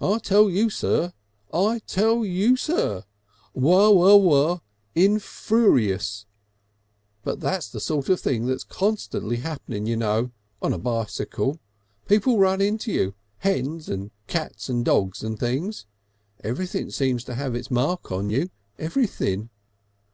'I 0.00 0.20
tell 0.20 0.48
you, 0.48 0.70
sir' 0.70 1.12
'I 1.52 1.80
tell 1.86 2.24
you, 2.24 2.56
sir.' 2.56 3.04
Waw 3.52 3.90
waw 3.90 4.16
waw. 4.16 4.60
Infuriacious. 4.94 6.24
But 7.22 7.40
that's 7.40 7.68
the 7.68 7.78
sort 7.78 8.08
of 8.08 8.18
thing 8.18 8.46
that's 8.46 8.64
constantly 8.64 9.36
happening 9.36 9.84
you 9.84 9.98
know 9.98 10.30
on 10.62 10.72
a 10.72 10.78
bicycle. 10.78 11.60
People 12.08 12.38
run 12.38 12.62
into 12.62 12.90
you, 12.90 13.16
hens 13.40 13.90
and 13.90 14.12
cats 14.28 14.70
and 14.70 14.82
dogs 14.82 15.22
and 15.22 15.38
things. 15.38 15.84
Everything 16.42 16.88
seems 16.88 17.22
to 17.24 17.34
have 17.34 17.54
its 17.54 17.70
mark 17.70 18.10
on 18.10 18.30
you; 18.30 18.48
everything." 18.78 19.50